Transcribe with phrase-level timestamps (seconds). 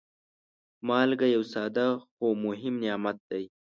[0.87, 3.43] مالګه یو ساده، خو مهم نعمت دی.